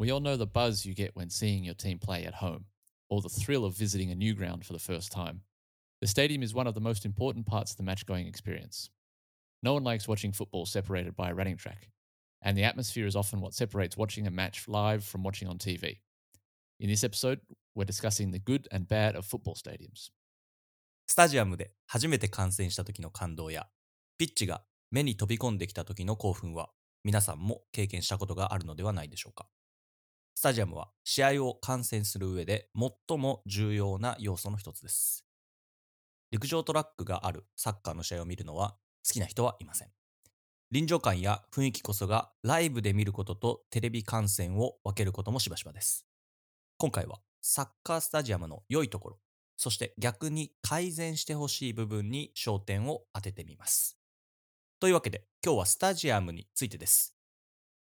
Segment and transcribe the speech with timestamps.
[0.00, 2.66] We all know the buzz you get when seeing your team play at home,
[3.08, 5.40] or the thrill of visiting a new ground for the first time.
[6.02, 8.90] The stadium is one of the most important parts of the match going experience.
[9.62, 11.88] No one likes watching football separated by a running track,
[12.42, 16.00] and the atmosphere is often what separates watching a match live from watching on TV.
[16.78, 17.40] In this episode,
[17.74, 20.10] we're discussing the good and bad of football stadiums.
[21.06, 23.66] スタジアムで初めて観戦した時の感動や、
[24.18, 26.68] ピッチが目に飛び込んできた時の興奮は、
[27.02, 29.48] 皆さんも経験したことがあるのではないでしょうか。
[30.35, 35.25] スタジアムは試合を観戦する上で最も重要な要素の一つです。
[36.31, 39.89] 陸上トラックがあるサッカーの試合を見るのは好きな人はいません。
[40.71, 46.07] 臨場感や雰囲気こそがライブで見ることとテレビ観戦を分けることもしばしばです。
[46.77, 49.19] 今回はサッカースタジアムの良いところ、
[49.57, 53.97] そして逆に改善してほしい部分に焦点を当ててみます。
[54.79, 57.10] というわけで今日はスタジアムについてです。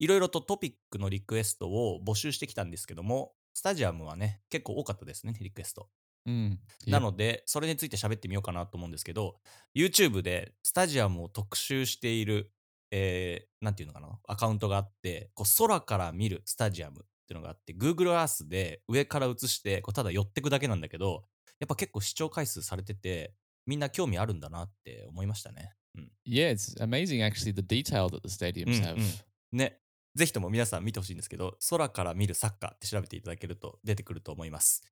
[0.04, 5.90] いろいろとトピックのリクエストを募集してきたんですけども、スタジアムはね、結構多かったですね、リクエスト。
[6.28, 9.40] Mm, なので、それについて喋ってみようかなと思うんですけど、
[9.76, 12.52] YouTube でスタジアムを特集している、
[12.92, 21.26] えー、なんていうのかな、アカウントがあって、こう空から見るスタジアムっていうのがあって、Google Earth で上から映して、こうただ寄ってくだけなんだけど、
[21.60, 23.34] やっぱ結構視聴回数されてて、
[23.66, 25.74] みんな興味あるんだなって思いましたね。
[25.96, 26.12] うん。
[26.26, 28.96] yeah, it's amazing actually the detail that the stadiums Mm, have.
[28.96, 29.24] mm.
[29.52, 29.80] ね。
[30.16, 34.84] ぜひとも皆さん見てほしいんですけど、空から見るサッカーって調べていただけると出てくると思います。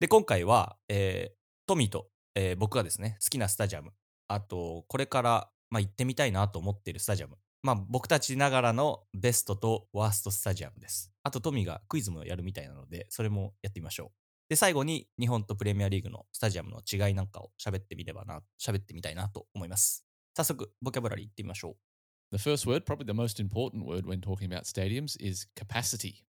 [0.00, 3.92] で、今回は、えートミーと、えー僕がですね、好きなスタジアム、
[4.28, 11.12] あと、これから、まあ、行ってみたいなと思っているスタジアム、まあ、僕たちながらのベストとワーストスタジアムです。
[11.22, 14.10] あと、トミーがクイズもやるみたいなので、それもやってみましょう。
[14.48, 20.04] で、最後に日本とプレミアリーグのスタジアムの違いなんかを喋ってみればな、喋ってみたいなと思います。
[20.36, 21.89] 早速、ボキャブラリー行ってみましょう。
[22.32, 26.24] The first word, probably the most important word when talking about stadiums, is capacity.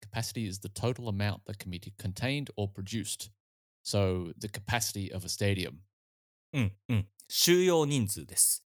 [0.00, 3.30] Capacity is the total amount that can be contained or produced.
[3.82, 5.82] So, the capacity of a stadium.
[6.54, 7.08] うんうん。
[7.28, 8.64] 収容人数です。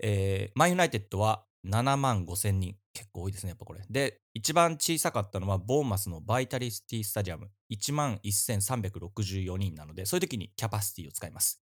[0.00, 2.76] えー、マンユナイテッドは7万5千人。
[2.92, 3.80] 結構多いですね、やっぱこれ。
[3.88, 7.48] で、一番小さかったのはボーマスのバイタリシティスタジアム。
[7.70, 11.60] 1万1364人なので、そういう時にキャパシティを使います。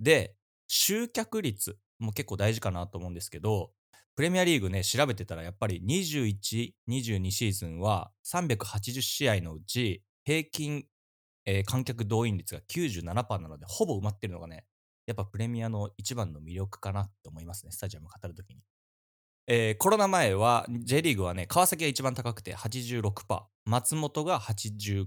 [0.00, 0.34] で、
[0.66, 3.72] 集客率も結構大事かなと思うんですけど、
[4.14, 10.84] プレミアリーグね、調べてたらやっぱり21、22シーズンは380試合のうち平均、
[11.46, 14.64] えー観客動員率が97%なので、ほぼ埋まってるのがね、
[15.06, 18.60] やっぱプレミアの一番の魅力かなと思いますね、スタジアム語るときに。
[19.46, 25.06] えーコロナ前は J リーグはね、川崎が一番高くて86%、松本が85%、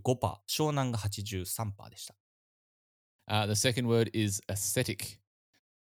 [0.49, 2.15] 湘南が83%でした。
[3.27, 5.19] Uh, the second word is aesthetic,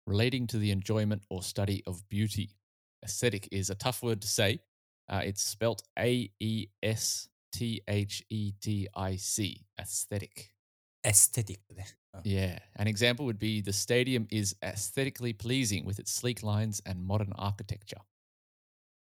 [0.07, 2.49] relating to the enjoyment or study of beauty.
[3.03, 4.59] Aesthetic is a tough word to say.
[5.09, 10.51] Uh, it's spelt A E S T H E T I C, aesthetic.
[11.03, 11.85] エステティックね。
[12.13, 12.59] うん Yeah.
[12.77, 17.31] An example would be the stadium is aesthetically pleasing with its sleek lines and modern
[17.35, 18.01] architecture.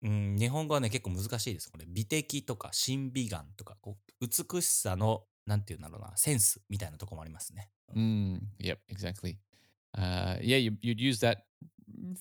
[0.04, 1.72] うん、日本語はね、結構難しいです。
[1.72, 7.72] これ、美的とか審美眼とか、こう美しさの、なんていうんだろうな、センスみたいなとこもありますね。
[7.96, 9.38] うん Mm, yep, exactly.
[9.98, 11.46] Uh, yeah, you, you'd use that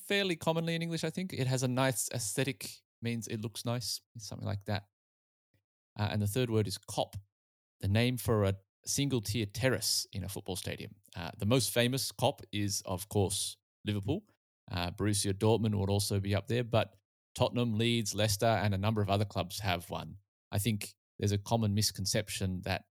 [0.06, 1.32] fairly commonly in English, I think.
[1.32, 2.70] It has a nice aesthetic,
[3.02, 4.84] means it looks nice, something like that.
[5.98, 7.16] Uh, and the third word is cop,
[7.80, 8.54] the name for a
[8.84, 10.92] single tier terrace in a football stadium.
[11.16, 14.24] Uh, the most famous cop is, of course, Liverpool.
[14.70, 16.94] Uh, Borussia Dortmund would also be up there, but
[17.34, 20.16] Tottenham, Leeds, Leicester, and a number of other clubs have one.
[20.50, 22.84] I think there's a common misconception that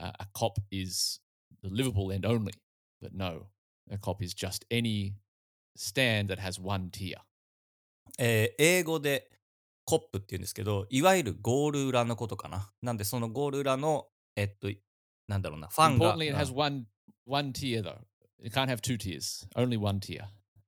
[0.00, 1.20] uh, a cop is
[1.62, 2.54] the Liverpool end only,
[3.00, 3.46] but no,
[3.90, 5.14] a cop is just any
[5.76, 7.18] stand that has one tier.
[8.18, 9.30] えー英語で
[9.84, 12.70] コップって言うんですけど、いわゆるゴール裏のことかな。
[12.82, 14.68] なんで、そのゴール裏の、えっと、
[15.28, 16.16] なんだろうな、ファンが。
[16.16, 16.86] Importantly, it has うん one
[17.26, 17.98] one tier though.
[18.42, 19.46] It can't have two tiers.
[19.54, 20.24] Only one tier.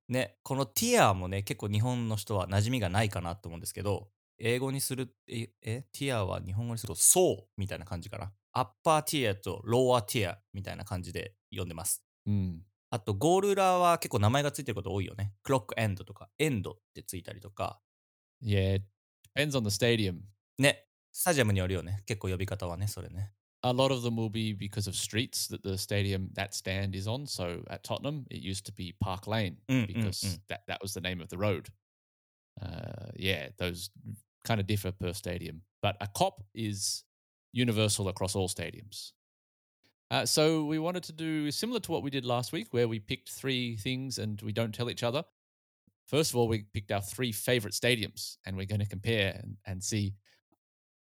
[0.08, 8.32] ね、このティアもね、結構日本の人は馴染みがないかなと思うんですけど、英語にする、え、えティアは日本語にすると、そうみたいな感じかな。
[8.52, 12.02] アッパーティアとローアティアみたいな感じで呼んでます。
[12.28, 12.58] Mm.
[12.96, 15.34] あと、ゴール裏は結構名前がついてること多いよね。
[15.42, 17.78] クロックエンドとか、エンドってついたりとか。
[18.42, 18.86] Yeah, it
[19.36, 20.20] depends on the stadium.
[20.58, 22.02] ね、スタジアムによるよね。
[22.06, 23.32] 結構呼び方はね、それね。
[23.62, 27.26] A lot of them will be because of streets that the stadium that stand is on.
[27.26, 30.40] So at Tottenham, it used to be Park Lane Mm, mm, because mm.
[30.48, 31.68] that that was the name of the road.
[32.62, 33.90] Uh, yeah, those
[34.44, 37.04] kind of differ per stadium, but a cop is
[37.52, 39.12] universal across all stadiums.
[40.09, 42.99] Uh, so we wanted to do similar to what we did last week, where we
[42.99, 45.23] picked three things and we don't tell each other.
[46.07, 49.55] First of all, we picked our three favorite stadiums, and we're going to compare and,
[49.65, 50.13] and see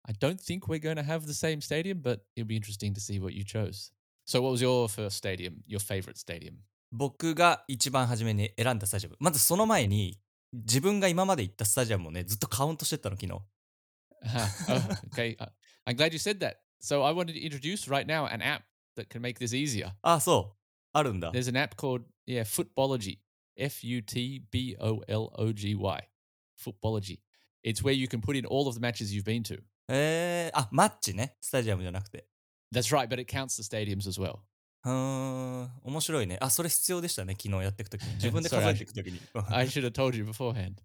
[0.09, 3.01] I don't think we're going to have the same stadium, but it'll be interesting to
[3.01, 3.91] see what you chose.
[4.25, 6.65] So, what was your first stadium, your favorite stadium?
[6.93, 9.17] 僕が一番初めに選んだスタジアム。
[9.21, 10.19] まずその前に、
[10.53, 13.33] 自分が今まで行ったスタジアムをね、ずっとカウントしてったの、昨日。
[13.33, 15.37] oh, okay.
[15.39, 15.47] Uh,
[15.87, 16.57] I'm glad you said that.
[16.81, 18.63] So, I wanted to introduce right now an app
[18.96, 19.92] that can make this easier.
[20.02, 20.58] あ、そう。
[20.94, 21.32] あるんだ。
[21.32, 23.20] There's an app called, yeah, Footballogy.
[23.58, 26.10] F U T B O L O G Y.
[26.58, 27.20] Footballogy.
[27.64, 29.62] It's where you can put in all of the matches you've been to.
[29.88, 31.36] えー、あ、マッチね。
[31.42, 32.28] スタジアムじゃなくて。
[32.74, 34.40] That's right, but it counts the stadiums as well.
[34.84, 36.38] うーん、面白いね。
[36.42, 38.14] あ、それ必要でしたね、昨日やっていくときに。
[38.16, 39.20] 自分で数 Sorry, えていくときに。
[39.50, 40.76] I should have told you beforehand.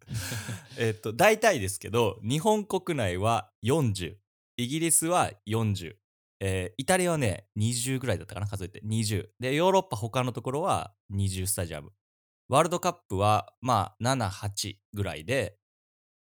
[0.78, 4.16] えっと、大体ですけど、日本国内は40、
[4.56, 5.94] イギリスは40、
[6.40, 8.80] えーイタリアはね、20ぐらいだったかな、数えて。
[8.84, 9.28] 20。
[9.38, 11.92] で、ヨーロッパ他のところは20スタジアム。
[12.48, 15.56] ワールドカップは、まあ、7、8ぐらいで、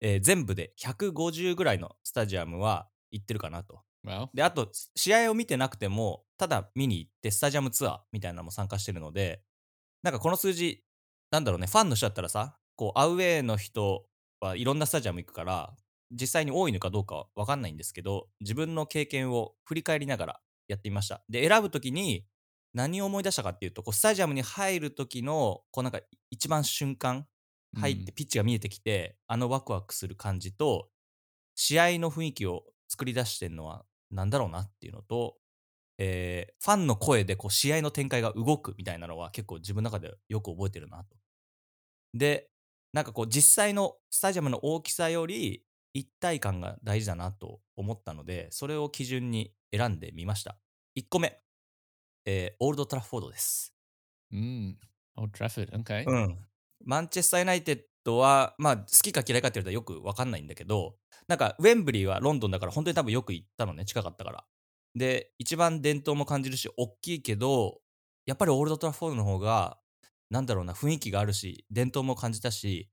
[0.00, 3.82] えー全部で150ぐらいのスタジアムは行ってるかなと。
[4.06, 9.42] Well, で、あと、試合を見てなくても、ただ見に行って、スタジアムツアーみたいなのも参加してるので、
[10.02, 10.84] なんかこの数字、
[11.30, 14.06] なんだろうね、ファンの人だったらさ、こう、アウェーの人
[14.40, 15.76] はいろんなスタジアム行くから、
[16.10, 21.24] 実際に多いのかどうかはわかんないんですけど、自分の経験を振り返りながらやってみました。
[21.28, 22.26] で、選ぶときに、
[22.74, 26.00] 何を思い出したかっていうと、こうスタジアムに入る時の、こうなんか
[26.30, 27.26] 一番瞬間、
[27.74, 30.90] 入ってピッチが見えてきて、あのワクワクする感じと、
[31.54, 35.38] 試合の雰囲気を作り出してるのはなんだろうなっていうのと、
[35.98, 41.16] えーファンの声でこう試合の展開が動くみたいなのは結構自分の中でよく覚えてるなと。
[42.14, 42.50] で、
[42.92, 45.64] なんかこう実際のスタジアムの大きさより
[45.94, 50.58] 一体感が大事だなと思ったので、それを基準に選んでみました。
[50.96, 51.40] 1個目、
[52.24, 53.74] えーオールド・トラッフォードです。
[54.32, 54.74] mm,
[55.16, 55.70] Old Trafford.
[55.82, 56.04] Okay.
[56.06, 56.38] うん。
[56.84, 60.96] マンチェスター・ユナイテッドは、まあ、好きか嫌いかって言われたらよくわかんないんだけど、
[61.26, 64.44] なんか、ウェンブリーはロンドンだから、本当に多分よく行ったのね、近かったから。
[64.94, 67.80] で、一番伝統も感じるし、大きいけど、
[68.26, 69.78] やっぱりオールド・トラフォードの方が、
[70.30, 72.90] なんだろうな、雰囲気があるし、伝統も感じたし、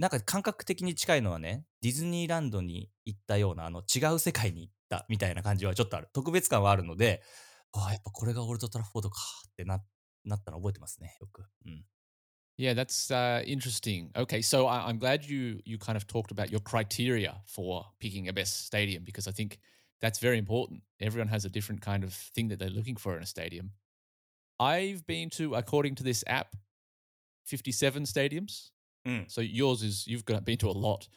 [0.00, 6.08] なんか感覚的に近いのはね、ディズニーランドに行ったような、あの、違う世界に行ったみたいな感じはちょっとある。
[6.14, 7.22] 特別感はあるので、
[7.72, 9.84] ああ、やっぱこれがオールド・トラフォードかってな
[10.24, 11.44] なったの覚えてますね、よく。
[11.66, 11.84] うん。
[12.56, 14.10] Yeah, that's uh, interesting.
[14.14, 18.26] Okay, so I, I'm glad you you kind of talked about your criteria for picking
[18.28, 19.58] a best stadium because I think
[20.00, 20.80] that's very important.
[20.98, 23.72] Everyone has a different kind of thing that they're looking for in a stadium.
[24.58, 26.56] I've been to, according to this app,
[27.44, 28.70] 57 stadiums.
[29.04, 29.26] うん。
[29.28, 31.08] So yours is you've got been to a lot.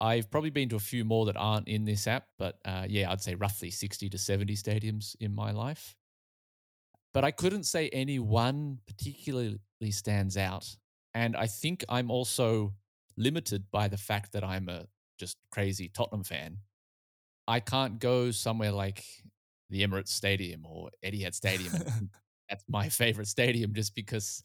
[0.00, 3.10] I've probably been to a few more that aren't in this app, but uh, yeah,
[3.10, 5.94] I'd say roughly 60 to 70 stadiums in my life.
[7.12, 9.58] But I couldn't say any one particularly
[9.90, 10.76] stands out.
[11.12, 12.72] And I think I'm also
[13.16, 14.86] limited by the fact that I'm a
[15.18, 16.58] just crazy Tottenham fan.
[17.46, 19.04] I can't go somewhere like
[19.68, 21.74] the Emirates Stadium or Etihad Stadium.
[22.48, 24.42] That's my favorite stadium just because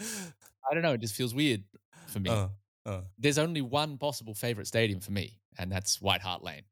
[0.00, 1.62] I don't know, it just feels weird
[2.08, 2.30] for me.
[2.30, 2.48] Uh,
[2.84, 3.00] uh.
[3.18, 6.62] There's only one possible favorite stadium for me, and that's White Hart Lane.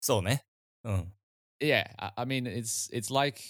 [0.00, 0.38] So, ne?
[0.84, 1.02] Uh.
[1.60, 3.42] Yeah, I, I mean, it's it's like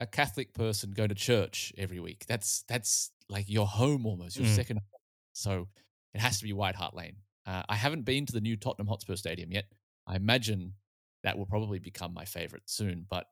[0.00, 2.24] a Catholic person going to church every week.
[2.26, 4.54] That's that's like your home almost, your mm.
[4.54, 5.00] second home.
[5.32, 5.68] So
[6.14, 7.16] it has to be White Hart Lane.
[7.46, 9.66] Uh, I haven't been to the new Tottenham Hotspur Stadium yet.
[10.06, 10.74] I imagine
[11.22, 13.06] that will probably become my favorite soon.
[13.08, 13.26] But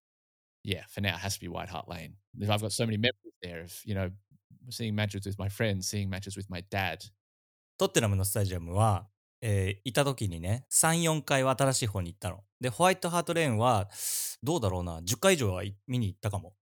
[0.64, 2.14] yeah, for now, it has to be White Hart Lane.
[2.48, 4.10] I've got so many memories there of, you know,
[4.70, 6.98] seeing matches with my friends, seeing matches with my dad.
[7.78, 9.08] トッテナムのスタジアムは、
[9.40, 12.40] えーいた時にね、3、4回は新しい方に行ったの。
[12.60, 13.88] で、ホワイトハートレーンは、
[14.42, 16.54] どうだろうな、10回以上は見に行ったかも。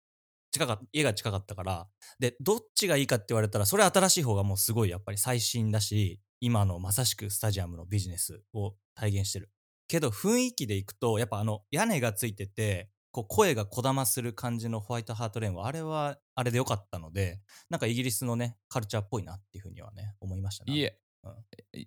[0.53, 1.89] 近か家が近かったから。
[2.19, 9.51] で、どっちがいいかって言われたら、それ新しい方がもうすごいやっぱり最新だし、今のまさしくスタジアムのビジネスを体現してる。
[9.87, 20.73] けど雰囲気で行くと、やっぱあの屋根がついてて、こう声がこだまする感じのホワイトハートレーンは、あれはあれで良かったので、なんかイギリスのね、カルチャーっぽいなっていうふうにはね、思いましたね。
[20.73, 20.91] Yeah.
[21.25, 21.35] Uh.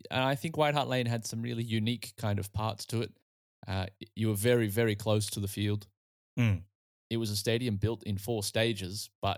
[0.10, 3.12] And I think White Hart Lane had some really unique kind of parts to it.
[3.68, 5.88] Uh, you were very, very close to the field.
[6.38, 6.66] うん。
[7.10, 9.38] It was a stadium built in four stages, but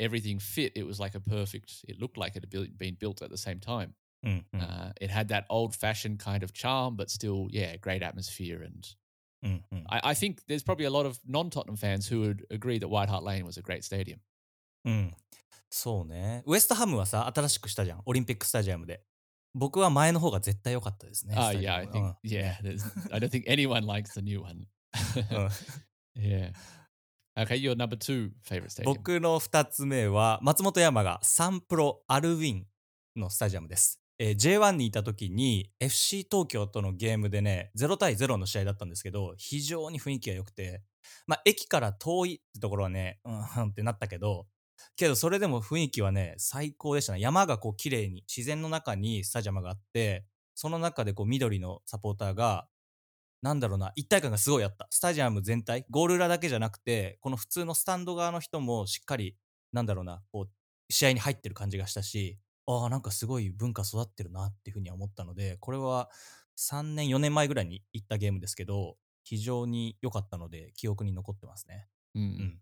[0.00, 0.72] everything fit.
[0.74, 3.60] It was like a perfect, it looked like it had been built at the same
[3.60, 3.94] time.
[4.60, 8.62] Uh, it had that old fashioned kind of charm, but still, yeah, great atmosphere.
[8.62, 8.84] And
[9.46, 9.64] うん。
[9.72, 9.84] うん。
[9.88, 13.08] I, I think there's probably a lot of non Tottenham fans who would agree that White
[13.08, 14.18] Hart Lane was a great stadium.
[14.84, 15.14] うん。
[15.70, 16.42] そうね。
[16.46, 18.02] ウエストハムはさ、新しくしたじゃん。
[18.04, 19.02] オリンピックスタジアムで。
[19.54, 21.34] 僕は前の方が絶対良かったですね。
[21.36, 22.54] Oh, スタジ yeah, ア I ム think, yeah,
[23.10, 24.66] I don't think anyone likes the new one.
[26.18, 26.52] Yeah.
[27.38, 28.84] Okay, your number two favorite stadium.
[28.84, 32.66] 僕の2つ目は、松本山がサンプロアルウィン
[33.14, 34.00] のスタジアムです。
[34.18, 40.82] えー J1 にいた時に FC 東京とのゲームでね、0対0の試合だったんですけど、非常に雰囲気が良くて、
[41.26, 44.46] まあ、駅から遠いってところはね、うん、うんってなったけど、
[44.96, 47.20] けどそれでも雰囲気はね、最高でしたね。
[47.20, 52.68] 山がこう綺麗に、自然の中にスタジアムがあって、その中でこう緑のサポーターが、
[53.42, 54.88] なんだろうな、一体感がすごいあった。
[54.90, 59.36] スタジアム全体、ゴール裏だけじゃなくて、この普通のスタンド側の人もしっかり、
[59.72, 66.10] なんだろうな、こう、試合に入ってる感じがしたし、ああ、なんかすごい文化育ってるなっていうふうには思ったので、これは
[66.56, 71.88] 3年、4年前ぐらいに行ったゲームですけど、非常に良かったので、記憶に残ってますね。
[72.16, 72.36] Mm.
[72.38, 72.58] Mm.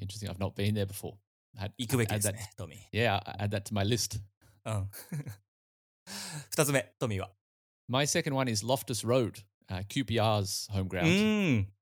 [0.00, 0.30] Interesting.
[0.30, 1.14] I've not been there before.
[1.56, 2.98] Had, 行くべきですね、トミー。
[2.98, 4.20] Yeah, add that to my list.
[4.64, 4.90] うん。
[6.50, 7.30] 二つ目、トミーは。
[7.88, 11.02] My second one is Loftus Road, uh, QPR's home う ground.
[11.04, 11.72] ーん。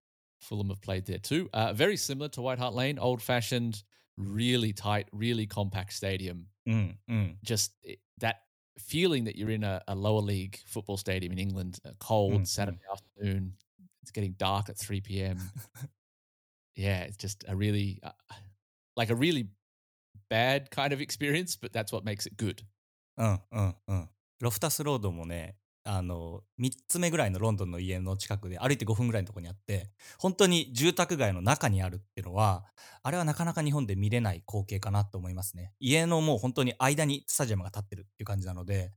[0.40, 1.48] Fulham have played there too.
[1.52, 3.84] Uh, very similar to White Hart Lane, old fashioned,
[4.19, 6.47] really tight, really compact stadium.
[6.65, 6.99] うん。
[7.07, 7.37] うん。
[7.43, 8.35] Just it, that
[8.77, 12.47] feeling that you're in a, a lower league football stadium in England, a cold Mm,
[12.47, 13.53] Saturday afternoon.
[14.01, 15.39] It's getting dark at 3 p.m.
[16.75, 18.11] yeah, it's just a really, uh,
[18.95, 19.49] like a really
[20.29, 22.63] bad kind of experience, but that's what makes it good.
[23.17, 23.39] うん。
[23.51, 23.75] うん。
[23.87, 24.09] うん。
[24.41, 32.64] ロフタスロードもね、 あの、3つ目ぐらいのロンドンの家の近くで歩いて5分ぐらいのところにあって、本当に住宅街の中にあるっていうのは、
[33.02, 35.72] あれはなかなか日本で見れない光景かなと思いますね。
[35.80, 38.92] 家のもう本当に間にスタジアムが立ってるっていう感じなので、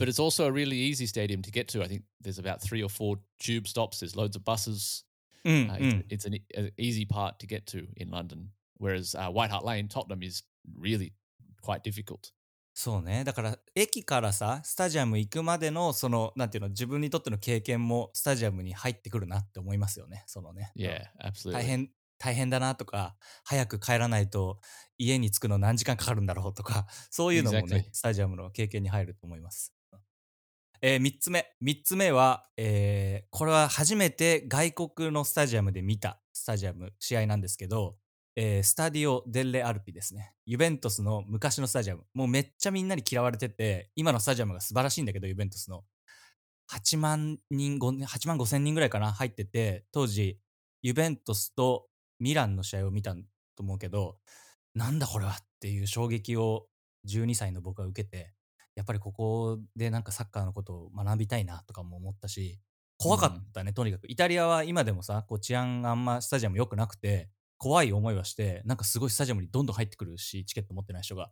[0.00, 1.82] But it's also a really easy stadium to get to.
[1.82, 4.00] I think there's about three or four tube stops.
[4.00, 5.04] There's loads of buses.
[5.44, 6.04] うん、Uh, う it's, ん。
[6.08, 8.48] it's an, e- an easy part to get to in London.
[8.80, 10.42] Whereas uh, White Hart Lane, Tottenham is
[10.76, 11.12] really
[11.62, 12.32] quite difficult.
[12.74, 13.22] そうね。
[13.24, 20.24] だから、駅からさ、スタジアム行くまでの、その、なんていうの、自分にとっての経験もスタジアムに入ってくるなって思いますよね。
[20.26, 20.72] そのね。
[20.76, 21.52] うん Yeah, absolutely.
[21.52, 24.60] 大変、大変だなとか、早く帰らないと
[24.96, 29.74] 家に着くの何時間かかるんだろうとか、 そういうのもね Exactly.、スタジアムの経験に入ると思います。
[30.80, 31.46] えー、3つ目。
[31.62, 37.96] 3つ目は、えーこれは初めて外国のスタジアムで見たスタジアム、試合なんですけど、
[38.34, 40.34] えースタディオ・デッレ・アルピですね。
[40.46, 42.04] ユベントスの昔のスタジアム。
[42.14, 45.84] もうめっちゃみんなに嫌われてて、今のスタジアムが素晴らしいんだけど、ユベントスの。
[46.70, 50.38] 8万人、5 8万5千人ぐらいかな、入ってて、当時、
[50.80, 54.18] ユベントスとミランの試合を見たと思うけど、
[54.74, 56.66] なんだこれはっていう衝撃を
[57.06, 58.32] 12歳の僕は受けて、
[58.74, 62.58] やっぱりここでなんかサッカーのことを学びたいなとかも思ったし、
[62.98, 64.06] 怖かったね、とにかく。
[64.08, 67.28] イタリアは今でもさ、こう治安があんまスタジアム良くなくて、
[67.62, 71.30] 怖い思いはして、なんかすごいスタジアムにどんどん入ってくるし、チケット持ってない人が。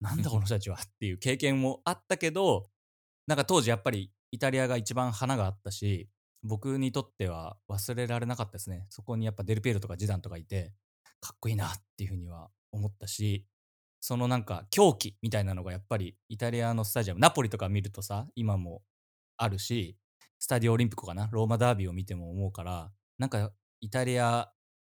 [0.00, 2.68] なんだこの人たちはっていう経験もあったけど、
[3.28, 6.10] なんか当時やっぱりイタリアが一番花があったし、
[6.42, 8.86] 僕にとっては忘れられなかったですね。
[8.90, 10.72] そこにやっぱデルピエロとかジダンとかいて、
[11.20, 13.46] かっこいいなっていうふうには思ったし、
[14.00, 18.82] そのなんか狂気みたいなのがやっぱりイタリアのスタジアム、ナポリとか見るとさ、今も
[19.36, 19.96] あるし、
[20.40, 24.50] スタディオオリンピックかな、ローマダービーを見ても思うから、なんかイタリア、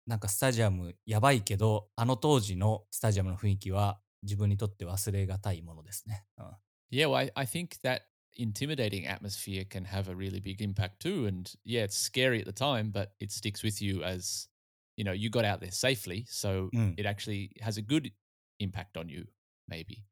[0.06, 6.24] なんかスタジアムやばいけど、あの当時のスタジアムの雰囲気は自分にとって忘れがたいものですね。
[6.38, 6.44] うん
[6.90, 8.04] Yeah, well, I, I think that
[8.38, 11.26] intimidating atmosphere can have a really big impact too.
[11.26, 14.48] And yeah, it's scary at the time, but it sticks with you as,
[14.96, 16.24] you know, you got out there safely.
[16.28, 16.94] So Mm.
[16.96, 18.10] it actually has a good
[18.58, 19.26] impact on you,
[19.68, 20.06] maybe.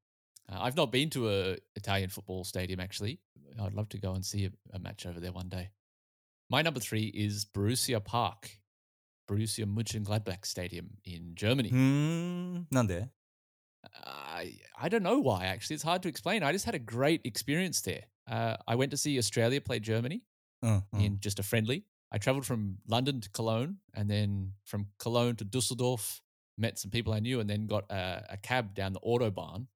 [0.50, 3.20] Uh, I've not been to a Italian football stadium actually.
[3.58, 5.70] I'd love to go and see a, a match over there one day.
[6.50, 8.50] My number three is Borussia Park,
[9.31, 11.69] Borussia Mönchengladbach Stadium in Germany.
[11.69, 13.09] Hmm, Nande?
[14.05, 14.43] Uh,
[14.79, 15.75] I don't know why, actually.
[15.75, 16.43] It's hard to explain.
[16.43, 18.03] I just had a great experience there.
[18.29, 20.23] Uh, I went to see Australia play Germany
[20.93, 21.85] uh, in just a friendly.
[22.11, 26.21] I traveled from London to Cologne and then from Cologne to Dusseldorf,
[26.57, 29.67] met some people I knew, and then got a, a cab down the Autobahn,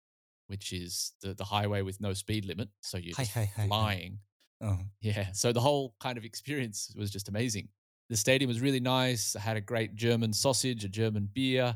[0.47, 2.69] which is the, the highway with no speed limit.
[2.81, 4.19] So you're hi, hi, flying.
[4.61, 4.79] Hi, oh.
[5.01, 5.31] Yeah.
[5.31, 7.69] So the whole kind of experience was just amazing.
[8.09, 9.35] The stadium was really nice.
[9.35, 11.75] I had a great German sausage, a German beer.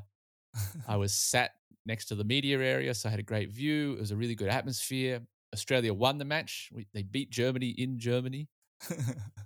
[0.87, 1.51] I was sat
[1.85, 3.93] next to the media area, so I had a great view.
[3.93, 5.21] It was a really good atmosphere.
[5.53, 6.69] Australia won the match.
[6.71, 8.47] We, they beat Germany in Germany.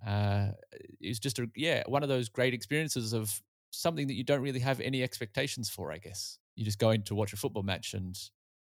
[0.05, 0.51] Uh,
[0.99, 4.41] it was just a yeah one of those great experiences of something that you don't
[4.41, 5.93] really have any expectations for.
[5.93, 8.13] I guess you just go in to watch a football match and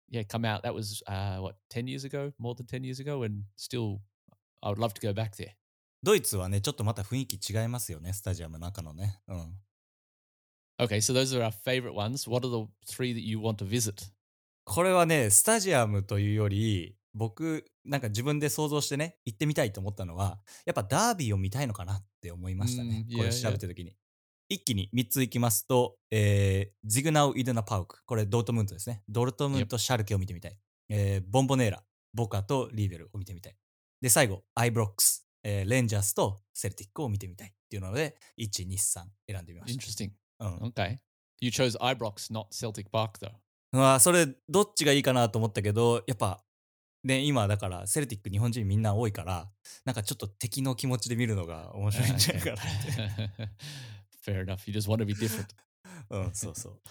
[0.08, 0.62] yeah come out.
[0.62, 4.04] That was uh, what ten years ago, more than ten years ago, and still
[4.62, 5.54] I would love to go back there.
[6.04, 9.20] ドイツはね、ちょっとまた雰囲気違いますよね、スタジアムの中のね。
[9.28, 9.56] うん。
[10.80, 12.30] Okay, so those are our favorite ones.
[12.30, 14.12] What are the three that you want to visit?
[14.64, 23.06] これはね、スタジアムというより、僕、なんか自分で想像してね、行ってみたいと思ったのは、やっぱダービーを見たいのかなって思いましたね。
[23.10, 23.96] うんこれ yeah, 調べてる時に。
[24.50, 28.04] 一気に3つ行きますと、えー、ジグナウ・イドナ・パウク。
[28.06, 29.02] これドルトムントですね。
[29.08, 30.58] ドルトムント・シャルケを見てみたい。
[30.90, 31.84] えー、ボンボネーラ。
[32.14, 33.56] ボカとリーベルを見てみたい。
[34.02, 39.84] で、最後、アイブロックス、えーレンジャースとセルティックを見てみたいっていうので、1、2、3選んでみました。
[39.84, 40.12] Interesting.
[40.40, 40.58] うん。
[40.70, 40.98] Okay.
[41.40, 43.32] You chose Ibrox, not Celtic Park, though.
[43.74, 46.44] うわそれ、どっちがいいかなと思ったけど、やっぱ、
[47.04, 49.50] ね、今だから、セルティック日本人みんな多いから、
[49.86, 52.62] なんかちょっと敵の気持ちで見るのが面白いんじゃないかなって。
[54.24, 54.70] Fair enough.
[54.70, 55.48] You just want to be different.
[56.10, 56.82] うん、そうそう。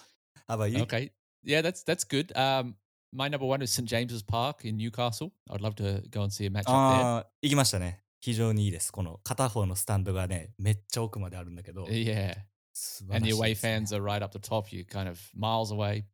[0.48, 0.82] How about you?
[0.82, 1.12] Okay.
[1.44, 2.32] Yeah, that's that's good.
[2.34, 2.74] Um,
[3.12, 5.30] my number one is St James's Park in Newcastle.
[5.48, 8.02] I'd love to go and see a match up ああ、行きましたね。
[8.20, 8.92] 非常にいいです。
[8.92, 12.36] この片方のスタンドがね、めっちゃ奥まであるんだけど Yeah.
[12.72, 14.68] 素晴 And ら the しい away ですね fans are right up the top.
[14.68, 16.04] You're kind of miles away.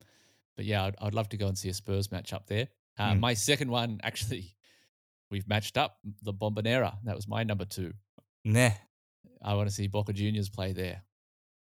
[0.57, 2.69] But yeah, I'd, I'd love to go and see a Spurs match up there.
[2.99, 3.21] Uh, Mm.
[3.21, 4.57] My second one, actually,
[5.31, 6.97] we've matched up the Bombonera.
[7.05, 7.93] That was my number two.
[8.45, 8.89] ね。
[9.43, 11.03] I want to see Boca Juniors play there.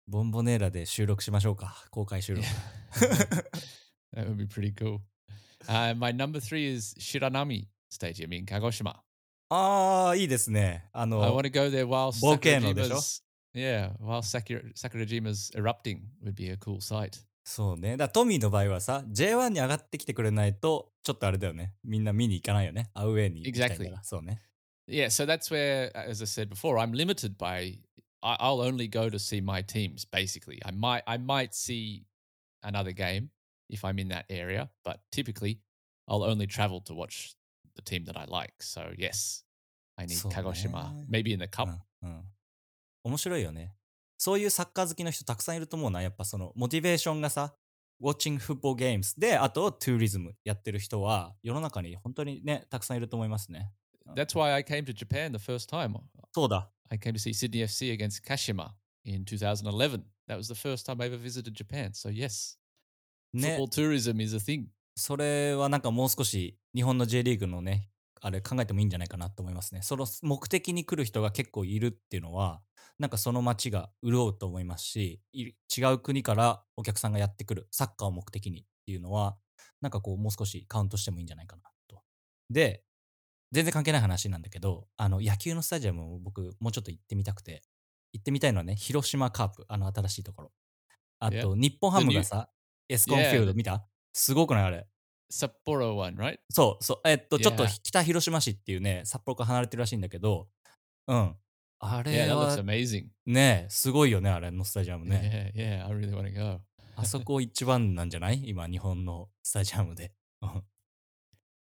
[0.09, 1.87] ボンボネーラで収録しましょうか。
[1.91, 2.47] 公開収録。
[4.15, 5.01] That would be pretty cool.
[5.69, 8.97] Uh, my number three is Shiranami Stadium in Kagoshima.
[9.52, 10.90] ああ、いいですね。
[10.94, 12.96] あ I の want、to go there while Volcano でしょ？
[12.96, 17.20] Sakurajima's yeah, while Sakura, Sakurajima's erupting would be a cool sight.
[17.44, 17.92] そうね。
[17.92, 21.74] だからトミーの場合はさ、J1 に上がってきてくれないと、ちょっとあれだよね。
[21.84, 22.90] みんな見に行かないよね。
[22.94, 23.90] アウェーに行きたいから。
[23.90, 24.00] Exactly.
[24.04, 24.42] そうね。
[24.90, 27.80] Yeah, so that's where, as I said before, I'm limited by.
[28.22, 30.06] I, I'll only go to see my teams.
[30.06, 32.04] Basically, I might I might see
[32.64, 33.30] another game
[33.70, 35.60] if I'm in that area, but typically,
[36.08, 37.34] I'll only travel to watch
[37.77, 38.55] the team that I like.
[38.61, 39.45] So yes,
[39.97, 40.39] I need そうね。
[40.39, 41.69] Kagoshima, maybe in the cup.
[42.03, 42.09] うん。
[42.09, 42.25] うん。
[43.05, 43.75] 面白いよね。
[44.19, 46.01] そういうサッカー好きの人たくさんいると思うな。
[46.01, 47.55] やっぱその、モチベーションがさ、
[48.01, 53.73] Watching Football Games で、あと、トゥーリズムやってる人は、世の中に本当にね、たくさんいると思いますね。
[54.15, 55.97] That's why I came to Japan the first time.
[56.33, 56.71] そうだ。
[56.89, 58.73] I came to see Sydney FC against Kashima
[59.05, 60.05] in 2011.
[60.29, 61.93] That was the first time I ever visited Japan.
[61.93, 62.59] So yes,
[63.33, 63.57] ね。
[63.57, 64.67] football tourism is a thing.
[64.95, 67.89] それはなんかもう少し日本の J リーグのね、
[68.21, 69.83] あれ考えてもいいんじゃないかなと思いますね。
[69.83, 72.63] その目的に来る人が結構いるっていうのは、
[72.99, 79.37] なんかその街が潤うと思いますし、い違う国からお客さんがやってくる、サッカーを目的にっていうのは、
[79.81, 82.03] なんかこうもう少しカウントしてもいいんじゃないかなと。
[82.51, 82.85] で、
[83.51, 87.63] 全然関係ない話なんだけど、あの野球のスタジアムを僕もうちょっと行ってみたくて、
[88.13, 90.53] 行ってみたいのはね、広島カープ、あの新しいところ。
[91.19, 92.51] あと.日本ハムがさ、
[92.89, 93.87] エスコンフィールド.見た？
[94.13, 94.87] すごくないあれ。
[95.33, 96.39] Sapporo one, right?
[96.51, 100.49] そう、そう、えっと、ちょっと.北広島市っていうね、札幌から離れてるらしいんだけど、
[101.07, 101.37] うん。
[101.79, 103.09] あれは amazing.
[103.27, 105.53] ね、すごいよね、あれのスタジアムね。
[105.57, 106.61] Yeah, yeah, I really want to go.
[106.95, 110.13] あそこ一番なんじゃない今、日本のスタジアムで。
[110.43, 110.63] うん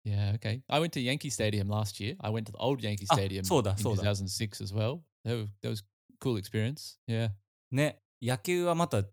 [0.05, 0.61] Yeah, okay.
[0.67, 2.15] I went to Yankee Stadium last year.
[2.19, 4.01] I went to the old Yankee Ah, Stadium so da, in so da.
[4.01, 5.01] 2006 as well.
[5.25, 5.83] That was, that was
[6.19, 6.97] cool experience.
[7.05, 7.29] Yeah.
[7.71, 9.03] ね、野球はまた違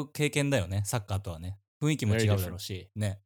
[0.00, 1.58] う経験だよね、サッカーとはね。
[1.81, 3.19] 雰囲気も違うだろうし、ね。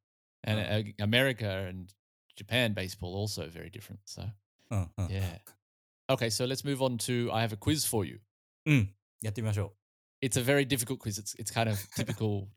[0.44, 0.63] And Oh.
[0.63, 1.94] uh, America and
[2.36, 4.00] Japan baseball also very different.
[4.06, 4.24] So,
[4.70, 5.06] うん、うん。
[5.08, 5.39] yeah.
[6.08, 8.22] Okay, so let's move on to I have a quiz for you.
[8.65, 9.74] うん、やってみましょ
[10.22, 11.20] It's a very difficult quiz.
[11.22, 12.48] It's it's kind of typical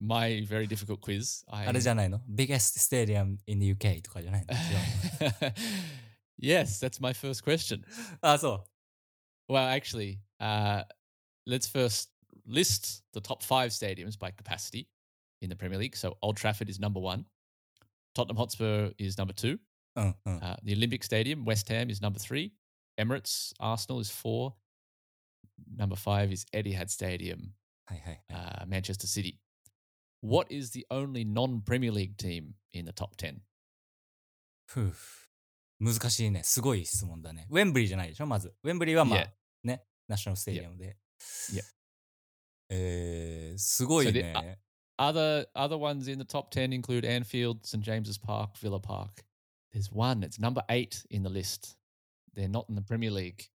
[0.00, 1.44] my very difficult quiz.
[1.46, 1.54] う。
[1.54, 5.54] I あれじゃないの ?Biggest Stadium in the UK とかじゃないの 違う
[6.40, 7.80] yes, that's my first question.
[7.80, 7.84] の
[8.22, 8.66] あ、そ
[9.48, 9.52] う。
[9.52, 10.84] Well, actually, uh,
[11.46, 12.10] let's first
[12.46, 14.88] list the top five stadiums by capacity
[15.40, 15.96] in the Premier League.
[15.96, 17.24] So Old Trafford is number one,
[18.14, 19.58] Tottenham Hotspur is number two,
[19.96, 20.38] うん、うん。
[20.38, 22.52] uh, the Olympic Stadium, West Ham is number three,
[22.98, 24.54] Emirates, Arsenal is four,
[25.76, 27.52] number five is Etihad Stadium,
[27.86, 28.66] はいはいはい。
[28.66, 29.38] uh, Manchester City.
[30.22, 33.40] What is the only non-Premier League team in the top ten?
[34.66, 34.92] ふう。
[35.78, 36.42] 難しいね。
[36.42, 37.46] すごい質問だね。
[37.50, 38.54] ウェンブリーじゃないでしょまず。
[38.62, 39.28] ウェンブリーはまあ Yeah.
[39.62, 40.96] ね、ナショナルステディアムで。
[41.52, 41.62] Yeah.
[42.70, 44.58] えー、すごい So the- ね。
[45.01, 49.23] Other other ones in the top ten include Anfield, St James's Park, Villa Park.
[49.73, 50.21] There's one.
[50.21, 51.75] It's number eight in the list.
[52.35, 53.49] They're not in the Premier League.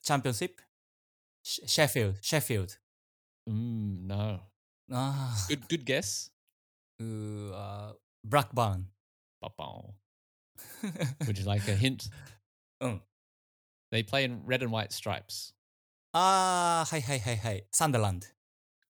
[0.00, 0.62] チャンピオンシップ
[1.42, 2.74] シェシェフィールド、シェフィールド。
[3.52, 4.40] Mm, no.
[4.92, 6.30] ああ、Good good guess.
[7.00, 8.88] うーわブラックバーン。
[9.40, 9.92] Ba-bow.
[11.24, 12.08] Would you like a hint?
[12.80, 13.02] うん。
[13.90, 15.52] They play in red and white stripes.
[16.12, 17.66] ああ、はいはいはいはい。
[17.72, 18.26] サンダーランド。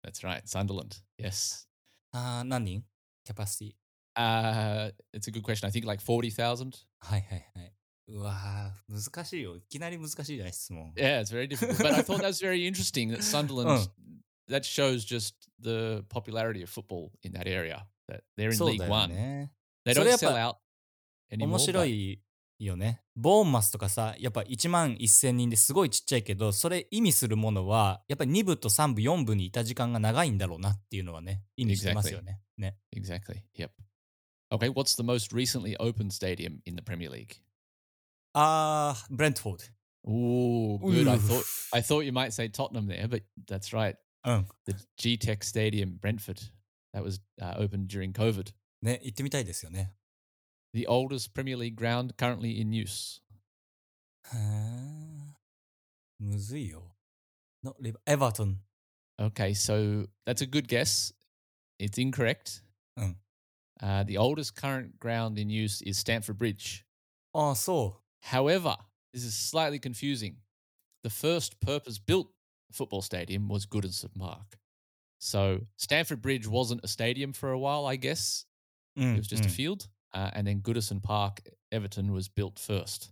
[0.05, 1.03] That's right, Sunderland.
[1.19, 1.70] Yes.
[2.12, 2.84] ああ、何人
[3.24, 3.76] キャパシティ。
[4.18, 5.68] Uh, it's a good question.
[5.68, 6.74] I think like forty thousand.
[7.02, 7.74] はいはいはい。
[8.08, 9.56] うわー難しいよ。
[9.58, 10.94] いきなり難しいじゃない質問。
[10.96, 11.78] Yeah, it's very difficult.
[11.80, 13.90] but I thought that was very interesting that Sunderland.
[14.48, 17.88] That shows just the popularity of football in that area.
[18.08, 19.10] That they're in そう League だよ One.
[19.10, 19.52] ね。
[19.86, 20.56] They そ don't れやっぱ sell out
[21.32, 21.48] anymore.
[21.48, 22.22] 面白 but- い
[22.67, 23.03] よね。
[23.17, 32.41] ボーンマスとかさ、やっぱ1万1000人ですごいちっちゃいけど、それ意味するものは、やっぱり2部と3部、4部にいた時間が長いんだろうなっていうのはね、意味してますよね。
[32.57, 32.77] ね。
[32.95, 33.43] Exactly.
[33.57, 33.71] Yep.
[34.53, 37.41] Okay, what's the most recently opened stadium in the Premier League?
[38.33, 39.71] あー、ブレントフォー
[40.09, 41.09] Ooh, good.
[41.11, 41.45] I thought.
[41.73, 43.97] I thought you might say Tottenham there, but that's right.
[44.25, 46.41] The G Tech Stadium, Brentford,
[46.95, 48.53] that was uh, opened during COVID.
[48.83, 49.93] ね、行ってみたいですよね。
[50.73, 53.21] the oldest Premier League ground currently in use?
[54.33, 55.35] Uh,
[56.19, 56.95] Museo.
[57.63, 58.03] Not Liverpool.
[58.07, 58.59] Everton.
[59.21, 61.13] Okay, so that's a good guess.
[61.79, 62.63] It's incorrect.
[62.99, 63.17] Mm.
[63.83, 66.85] Uh, the oldest current ground in use is Stamford Bridge.
[67.35, 67.97] Oh, so.
[68.21, 68.77] However,
[69.13, 70.37] this is slightly confusing.
[71.03, 72.29] The first purpose built
[72.73, 74.59] football stadium was Goodison Park.
[75.19, 78.45] So Stamford Bridge wasn't a stadium for a while, I guess.
[78.99, 79.47] Mm, it was just mm.
[79.47, 79.89] a field.
[80.14, 83.12] Uh, and then Goodison Park, Everton, was built first.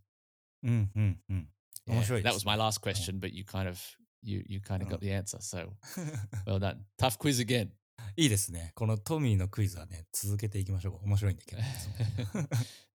[0.63, 1.49] うんうんうん。
[1.87, 3.77] Yeah, 面白い that で was す my ね last question, but you kind of
[4.21, 4.97] you you kind of Oh.
[4.97, 5.37] got the answer.
[5.41, 5.73] So
[6.45, 6.77] well done.
[6.97, 7.69] Tough quiz again.
[8.15, 8.71] いいですね。
[8.75, 11.05] このトミーのクイズはね、続けていきましょう。
[11.05, 11.61] 面白いんだけど。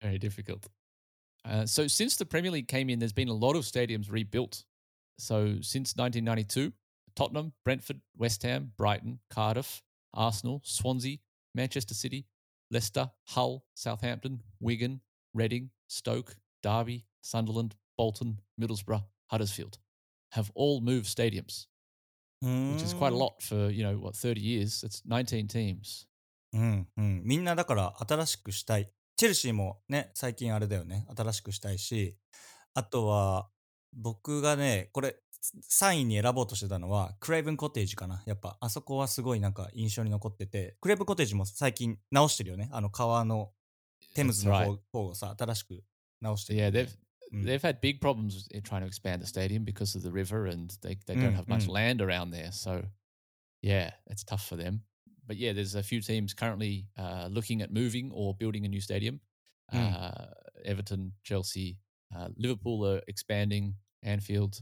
[0.02, 0.68] Very difficult.
[1.44, 4.64] Uh, so since the Premier League came in, there's been a lot of stadiums rebuilt.
[5.20, 6.74] So since 1992,
[7.16, 9.82] Tottenham, Brentford, West Ham, Brighton, Cardiff,
[10.14, 11.18] Arsenal, Swansea,
[11.54, 12.26] Manchester City,
[12.71, 15.01] Leicester, Hull, Southampton, Wigan,
[15.35, 19.79] Reading, Stoke, Derby, Sunderland, Bolton, Middlesbrough, Huddersfield
[20.33, 21.67] have all moved stadiums,
[22.43, 24.85] うーん which is quite a lot for, you know, what, 30 years.
[24.85, 26.07] It's 19 teams.
[26.53, 27.23] うんうん。
[27.25, 28.91] みんなだから新しくしたい。
[29.17, 31.07] チェルシーもね、最近あれだよね。
[31.17, 32.17] 新しくしたいし、
[32.75, 33.51] あとは、
[33.93, 38.23] 僕がね、これ、3位に選ぼうとしてたのは、クレイブンコテージかな。
[38.27, 42.69] やっぱ、あそこはすごいなんか印象に残ってて、クレイブンコテージも最近直してるよね。
[42.73, 43.53] あの川の、
[44.15, 45.83] テムズの.方方をさ、新しく
[46.21, 46.89] 直してる Yeah, んで。
[47.33, 50.97] they've had big problems in trying to expand the stadium because of the river and they,
[51.07, 51.73] they don't Mm, have much mm.
[51.73, 52.51] land around there.
[52.51, 52.83] So,
[53.63, 54.83] yeah, it's tough for them.
[55.27, 58.81] But yeah, there's a few teams currently uh, looking at moving or building a new
[58.81, 59.21] stadium.
[59.73, 59.95] Mm.
[59.95, 60.27] Uh,
[60.65, 61.79] Everton, Chelsea,
[62.15, 64.61] uh, Liverpool are expanding, Anfield.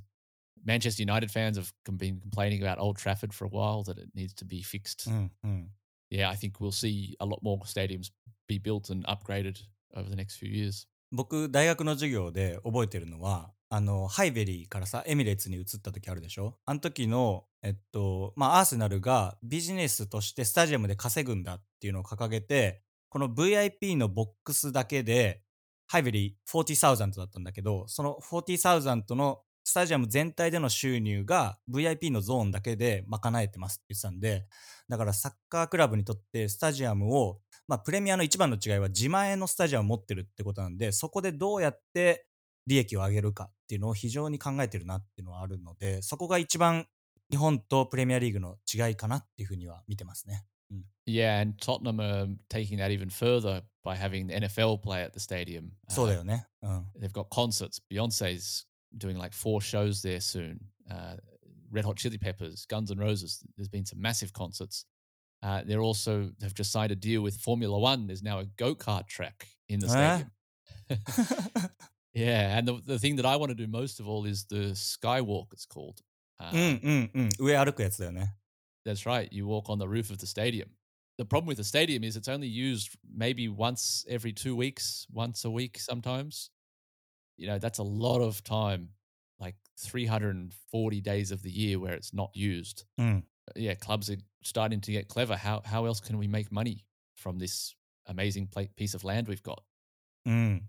[0.65, 4.35] Manchester United fans have been complaining about Old Trafford for a while that it needs
[4.35, 5.11] to be fixed.
[5.11, 5.71] うんうん。
[6.11, 8.11] Yeah, I think we'll see a lot more stadiums
[8.47, 9.57] be built and upgraded
[9.95, 10.87] over the next few years.
[11.11, 25.43] 僕、大学の授業で覚えてるのは、あの、ハイベリーからさ、エミレーツに移った時あるでしょあの時の、えっと、まあ、アーセナルがビジネスとしてスタジアムで稼ぐんだっていうのを掲げて、この VIP のボックスだけで、
[25.87, 34.47] ハイベリー40,000だったんだけど、その40,000のスタジアム全体での収入が VIP のゾーンだけで賄えてますって言ってたんで、
[34.89, 42.25] だからサッカークラブにとってスタジアムをまあ、プレミアの一番の違いは自前のスタジアムを持ってるってことなんで、そこでどうやって
[42.67, 46.87] 利益を上げるかっていうのを非常に考えてるなっていうのはあるので、そこが一番
[47.31, 50.47] 日本とプレミアリーグの違いかなっていうふうには見てますね。
[51.07, 55.71] Yeah, and Tottenham are taking that even further by having the NFL play at the stadium.
[55.89, 56.47] そうだ Uh, よね。
[56.63, 56.87] うん。
[56.99, 57.83] they've got concerts.
[57.91, 60.61] Beyonce's doing like four shows there soon.
[60.91, 61.17] Uh,
[61.71, 63.43] Red Hot Chili Peppers, Guns N' Roses.
[63.57, 64.85] There's been some massive concerts.
[65.43, 68.07] Uh, they're also have just signed a deal with Formula One.
[68.07, 71.71] There's now a go kart track in the stadium.
[72.19, 74.73] Yeah, and the, the thing that I want to do most of all is the
[74.73, 75.53] skywalk.
[75.53, 76.01] It's called.
[76.41, 76.85] Uh, mm.
[76.85, 77.29] Um,
[78.85, 79.33] That's right.
[79.33, 80.71] You walk on the roof of the stadium.
[81.19, 85.45] The problem with the stadium is it's only used maybe once every two weeks, once
[85.45, 86.51] a week sometimes.
[87.39, 88.89] You know, that's a lot of time,
[89.39, 92.85] like 340 days of the year where it's not used.
[92.99, 93.25] うん。
[93.57, 95.37] Yeah, clubs are starting to get clever.
[95.37, 96.85] How how else can we make money
[97.17, 97.75] from this
[98.07, 99.63] amazing piece of land we've got?
[100.27, 100.69] うん。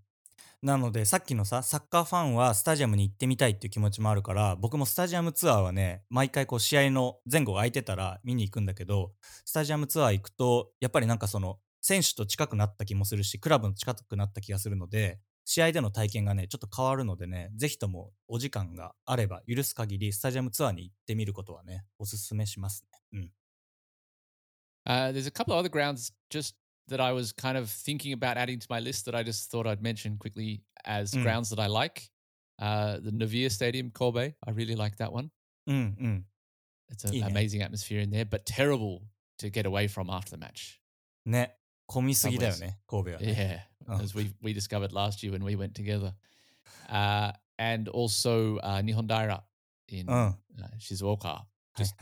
[0.61, 9.13] なので、さっきのさ、サッカーファンはスタジアムに行ってみたいっていう気持ちもあるから、僕もスタジアムツアーはね、毎回こう試合の前後が空いてたら見に行くんだけど、
[9.45, 15.19] スタジアムツアー行くと、やっぱりなんかその、選手と近くなった気もするし、クラブの近くなった気がするので、
[15.51, 22.99] 試合での体験がね、ちょっと変わるのでね、ぜひともお時間があれば、許す限りスタジアムツアーに行ってみることはね、おすすめしますね。
[23.13, 23.31] うん。
[24.85, 26.53] Uh, there's a couple of other grounds just
[26.87, 29.65] that I was kind of thinking about adding to my list that I just thought
[29.65, 31.23] I'd mention quickly as Mm.
[31.23, 32.11] grounds that I like.
[32.59, 34.35] Uh, the Navia Stadium, Kobe.
[34.45, 35.31] I really like that one.
[35.65, 36.25] うんうん。
[36.91, 39.01] It's an amazing atmosphere in there, but terrible
[39.39, 40.79] to get away from after the match.
[41.25, 41.58] ね。
[41.91, 43.67] 混みすぎだよね、神戸はね。
[43.87, 44.03] Yeah, Oh.
[44.03, 46.13] as we we discovered last year when we went together.
[46.87, 49.41] Uh, and also uh, Nihondaira
[49.87, 50.13] in Oh.
[50.13, 50.35] uh,
[50.77, 51.95] Shizuoka, はい just。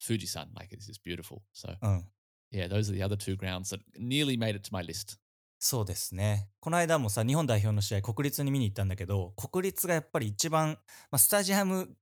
[0.00, 0.48] Fujisan.
[0.54, 1.40] Like it's just beautiful.
[1.54, 2.04] So うん。
[2.52, 5.18] yeah, those are the other two grounds that nearly made it to my list.
[5.58, 6.50] そうですね。
[6.60, 10.78] この間もさ、日本代表の試合、国立に見に行ったんだけど、国立がやっぱり一番、
[11.10, 11.96] まあ、スタジアム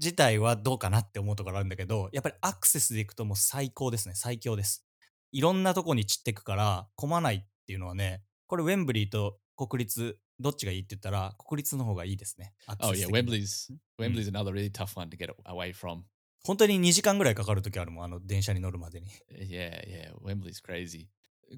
[0.00, 4.14] 自体はどうかなって思うところあるんだけど、やっぱりアクセスで行くともう最高ですね。
[4.16, 4.84] 最強です。
[5.32, 12.54] いろんなとこに散ってくから、混まないっっていうのはね、これウェンブリーと国立、どっちがいいって言ったら、国立の方がいいですね。
[12.80, 16.04] Oh yeah, Wembley's Wembley's another really tough one to get away from.
[16.44, 19.08] 本当に2時間ぐらいかかるときあるもん、あの電車に乗るまでに。
[19.30, 21.08] Yeah, yeah, Wembley's crazy.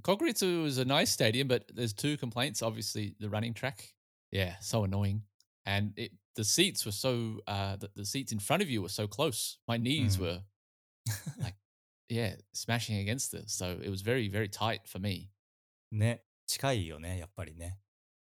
[0.03, 2.61] Kokoritsu is a nice stadium, but there's two complaints.
[2.61, 3.95] Obviously, the running track,
[4.33, 5.21] yeah, so annoying,
[5.65, 8.89] and it, the seats were so uh, the, the seats in front of you were
[8.89, 9.59] so close.
[9.69, 10.21] My knees Mm.
[10.23, 10.41] were
[11.41, 11.55] like,
[12.11, 13.49] yeah, smashing against it.
[13.49, 15.31] So it was very, very tight for me.
[15.93, 17.79] ね、近いよね、やっぱりね。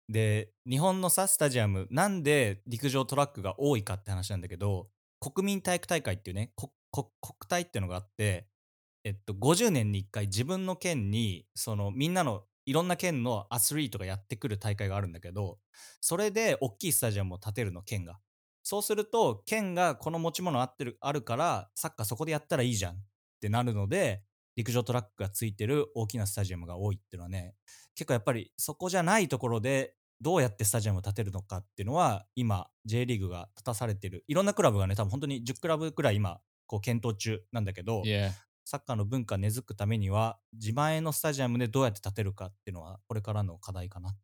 [0.10, 8.48] で、日本のさ、スタジアム、なんで陸上トラックが多いかって話なんだけど、国民体育大会っていうね、ここ国体っていうのがあって、
[9.04, 15.60] えっと、50年に1回自分の県に、そのみんなのいろんな県のアスリートがやってくる大会があるんだけど、
[16.02, 18.20] それで大きいスタジアムを建てるの、県が。
[18.64, 22.98] そうすると、県がこの持ち物あってるあるから、サッカーそこでやったらいいじゃん
[23.46, 24.24] てなるので、
[24.56, 27.56] 陸上トラックがついてる大きなスタジアムが多いっていうのはね、
[27.94, 38.32] 結構やっぱりそこじゃないところでどうやってスタジアムを建てるのかっていうのは今 J リーグが立たされてるいろんなクラブがね多分本当に10クラブくらい今こう検討中なんだけど、Yeah,
[38.64, 44.16] サッカーの文化根付くためには自前のスタジアムでどうやって建てるかっていうのはこれからの課題かな。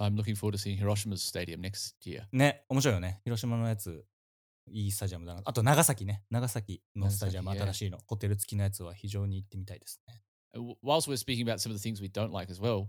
[0.00, 2.24] I'm looking forward to seeing Hiroshima's stadium next year.
[2.32, 3.20] ね面白いよね。
[3.24, 4.04] 広島のやつ
[4.69, 10.21] いいスタジアムだなあと長崎ね長崎のスタジアム長崎新しいのホテル付きのやつは非常に行ってみたいですね
[10.55, 12.87] Uh, w- Whilst we're speaking about some of the things we don't like as well,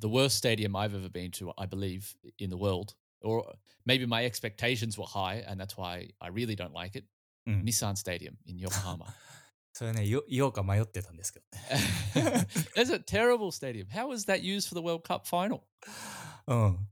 [0.00, 3.44] the worst stadium I've ever been to, I believe, in the world, or
[3.84, 7.04] maybe my expectations were high, and that's why I really don't like it.
[7.46, 9.04] うん、 Nissan Stadium in Yokohama.
[9.74, 13.88] それねよ言おうか迷ってたんですけど ね That's a terrible stadium.
[13.88, 15.60] How was that used for the World Cup final?
[16.46, 16.88] うん。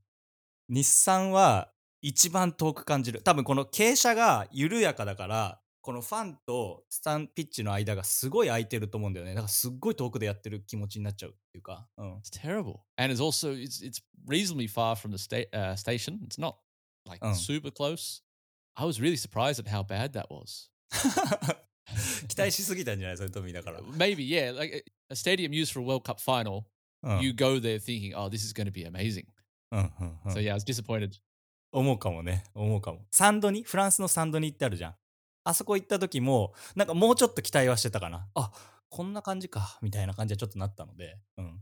[0.69, 1.73] 日産は
[2.08, 3.22] 一番遠く感じる。
[3.24, 9.34] 多分この傾斜が緩やかだから、このファンとスタンピッチの間がすごい空いてると思うんだよね。
[9.34, 11.88] だからすっごい遠くでやってる気持ちになっちゃうっていうか。
[11.98, 12.18] うん。
[12.18, 16.20] It's terrible, and it's also it's it's reasonably far from the sta- uh, station.
[16.28, 16.56] It's not
[17.08, 17.34] like Oh.
[17.34, 18.22] super close.
[18.76, 20.70] I was really surprised at how bad that was.
[22.28, 23.80] 期待しすぎたんじゃないそれともだから。
[23.82, 26.64] Maybe yeah, like a- a stadium used for a World Cup final.
[27.04, 27.22] うん。
[27.22, 29.26] You go there thinking, oh, this is going to be amazing.
[29.72, 31.20] うんうんうん So yeah, I was disappointed.
[31.76, 32.44] 思うかもね。
[32.54, 33.06] 思うかも。
[33.12, 34.96] サンドニフランスのサンドニってあるじゃん。
[35.44, 38.30] あそこ行った時も、なんかもうちょっと期待はしてたかな。
[38.34, 38.52] あ、
[38.90, 39.78] こんな感じか。
[39.82, 41.18] みたいな感じはちょっとなったので。
[41.38, 41.62] うん。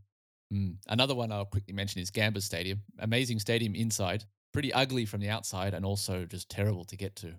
[0.54, 0.78] Mm.
[0.88, 2.84] Another one I'll quickly mention is Gamba Stadium.
[2.99, 7.34] Amazing stadium inside, pretty ugly from the outside, and also just terrible to get to.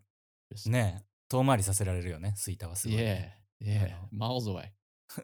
[0.53, 3.39] Just, ねえ遠回りさせられるよね、スイタはすごい、yeah, ね。
[3.63, 4.71] yeah, miles away.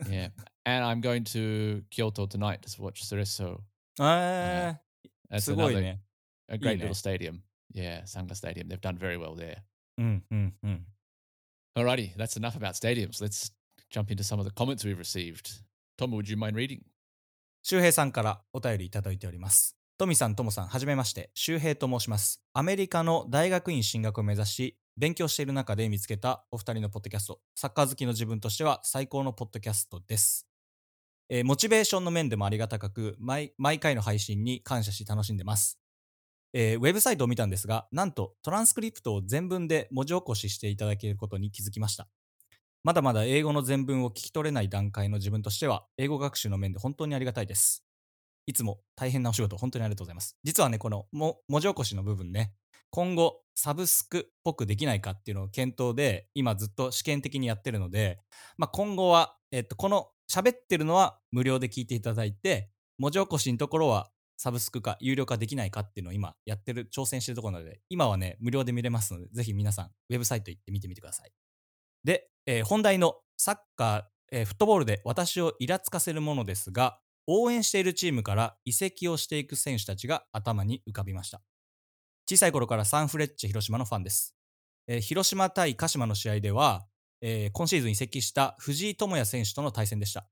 [0.08, 0.30] yeah,
[0.64, 3.58] and I'm going to Kyoto tonight to watch Cereso.
[4.00, 6.00] えー、すごいね。
[6.50, 6.88] A great Yeah.
[6.88, 7.42] little stadium.
[7.72, 8.68] Yeah, Sangha Stadium.
[8.68, 9.58] They've done very well there.
[9.98, 10.86] うんうんうん。
[11.76, 13.22] Alrighty, that's enough about stadiums.
[13.24, 13.52] Let's
[13.90, 15.62] jump into some of the comments we've received.
[15.96, 16.80] Tom, would you mind reading?
[17.62, 19.76] 周平さんからお便りいただいております。
[19.98, 21.30] トミさん、トモさん、はじめまして。
[21.34, 22.42] 周平と申します。
[22.54, 27.40] アメリカの大学院進学を目指し、勉強している中で見つけたお二人のポッドキャスト。
[27.54, 30.46] サッカー好きの自分としては最高のポッドキャストです。
[31.28, 35.78] えーモチベーションの面でもありがたかく毎、毎回の配信に感謝し楽しんでます。
[36.52, 42.08] えーウェブサイトを見たんですが、なんとトランスクリプトを全文で文字起こししていただけることに気づきました。
[42.82, 47.84] まだまだ英語の全文を聞き取れない段階の自分としては、英語学習の面で本当にありがたいです。
[48.46, 50.36] いつも大変なお仕事、本当にありがとうございます。
[50.42, 52.54] 実はね、このも文字起こしの部分ね、
[52.90, 58.18] 今後、サブスクっぽくできないかっていうのを検討で、今ずっと試験的にやってるので、
[58.56, 64.10] まあ、今後は、えっと、この喋ってるのは無料で聞いていただいて、文字起こしのところは
[64.42, 71.32] サブスクか有料化できないかっていうのを今やってる、挑戦してるところなので、今はね、無料で見れますので、ぜひ皆さん、ウェブサイト行って見てみてください。
[72.04, 81.42] で、えー本題のサッカー、えーフットボールで私をイラつかせるものですが、応援しているチームから移籍をしていく選手たちが頭に浮かびました。
[82.26, 84.34] 小さい頃からサンフレッチェ広島のファンです。
[84.86, 86.86] えー広島対鹿島の試合では、
[87.20, 90.26] えー今シーズン移籍した藤井智也選手との対戦でした。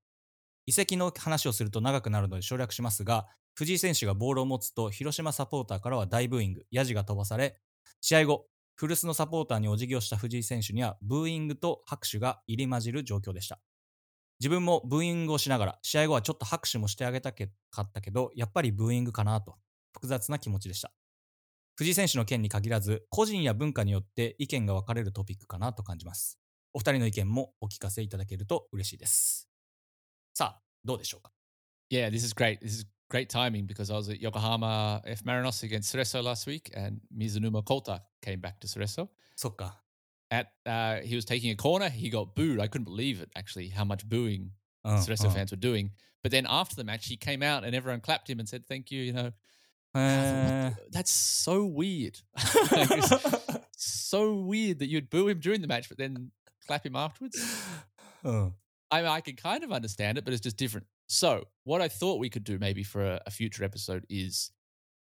[0.64, 3.26] 移籍の話をすると長くなるので省略しますが、
[3.58, 7.58] 藤井選手がボールを持つと広島サポーターからは大ブーイング、ヤジが飛ばされ、
[8.00, 13.58] 試合後、古巣のサポーターにお辞儀をした藤井選手にはブーイングと拍手が入り混じる状況でした。
[14.38, 17.46] 自分もブーイングをしながら、試合後はちょっと拍手もしてあげたか
[17.80, 19.56] ったけど、やっぱりブーイングかなと、
[19.92, 20.92] 複雑な気持ちでした。
[21.74, 26.38] 藤井選手の件に限らず、個人や文化によって意見が分かれるトピックかなと感じます。
[26.72, 29.48] お二人の意見もお聞かせいただけると嬉しいです。
[30.32, 31.32] さあ、どうでしょうか
[31.90, 32.60] ？Yeah, this is great.
[32.60, 36.70] This is great timing because I was at Yokohama F Marinos against Cereso last week,
[36.74, 39.08] and Mizunuma Kota came back to Cereso.
[39.36, 39.72] Soka.
[40.30, 42.60] At uh, he was taking a corner, he got booed.
[42.60, 44.50] I couldn't believe it actually how much booing
[44.84, 45.30] oh, Cereso oh.
[45.30, 45.92] fans were doing.
[46.22, 48.90] But then after the match, he came out and everyone clapped him and said, "Thank
[48.90, 49.32] you," you know.
[49.94, 52.20] Uh, that's so weird.
[53.76, 56.30] so weird that you'd boo him during the match, but then
[56.66, 57.42] clap him afterwards.
[58.24, 58.52] Oh.
[58.90, 60.86] I mean, I can kind of understand it, but it's just different.
[61.07, 64.51] So, what I thought we could do maybe for a, a future episode is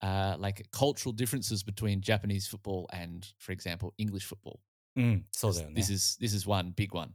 [0.03, 4.61] uh, like cultural differences between Japanese football and, for example, English football.
[4.97, 7.11] うん、そうだよ This- ね This。is this is one big one.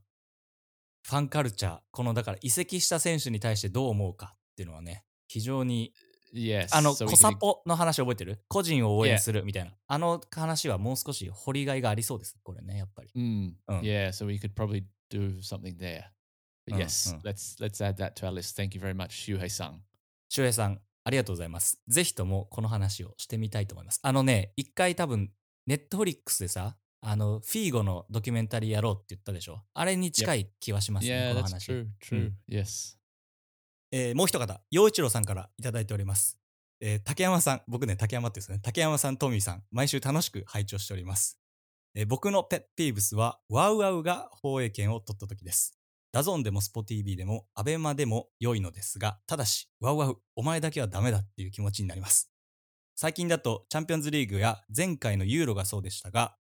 [1.03, 5.93] ファンカルチャー、このだから移籍した選手に対してどう思うかっていうのはね、非常に、
[6.33, 6.67] Yes.
[6.71, 9.17] あの、 so we コ could サ ex- ポの話覚えてる個人を応援 Yeah.
[9.19, 9.75] するみたいな。
[9.87, 12.37] あの話はもう少し掘りがいがありそうです。
[12.43, 13.09] これね、やっぱり。
[13.15, 13.81] Mm, Oh.
[13.81, 16.03] Yeah, so we could probably do something there.
[16.68, 17.20] But Oh, yes, oh.
[17.22, 18.56] let's let's add that to our list.
[18.60, 19.80] Thank you very much, Shuhei-san.
[20.28, 21.80] 周平さん、ありがとうございます。
[21.86, 24.00] ぜひともこの話をしてみたいと思います。
[24.02, 25.30] あのね、一回多分、
[25.66, 29.62] ネットフリックスでさ、あの、フィーゴのドキュメンタリーやろうって言ったでしょ？
[29.74, 31.70] あれに近い気はしますね、Yeah, この that's 話。
[31.70, 31.86] true.
[32.02, 32.32] True.
[32.48, 32.96] Yes.
[33.92, 36.40] えーもう一方、陽一郎さんからいただいております。
[36.80, 41.38] えー竹山さん、僕ね、竹山ってですね、竹山さん、トミーさん、毎週楽しく拝聴しております。
[41.94, 45.75] えー僕の pet peeves は、 WOWOW が放映権を取った時です。
[46.16, 52.32] DAZN でもスポ TV でも、アベマでも良いのですが、ただし、 WOWOW、お前だけはダメだっていう気持ちになります。
[52.94, 56.34] 最近だと、チャンピオンズリーグや前回のユーロがそうでしたが、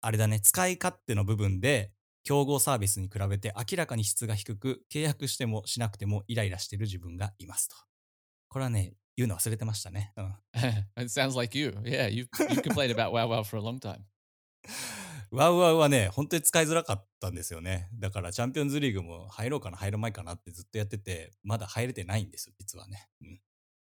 [0.00, 1.90] あれだね、使い勝手の部分で、
[2.22, 7.74] 競合サービスに比べて明らかに質が低く、契約してもしなくてもイライラしてる自分がいますと。
[8.48, 10.12] これはね、言うの忘れてましたね。
[10.16, 10.34] うん。
[11.02, 11.70] it sounds like you.
[11.82, 14.04] Yeah, you you complained about Wow Wow for a long time.
[15.36, 17.90] ワウワウはね、本当に使いづらかったんですよね。
[17.94, 23.06] だからチャンピオンズリーグも入ろうかな、入る前かなってずっとやってて、まだ入れてないんですよ、実はね。